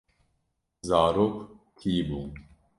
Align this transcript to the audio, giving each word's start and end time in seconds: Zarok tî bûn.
Zarok 0.87 1.35
tî 1.77 1.91
bûn. 2.07 2.29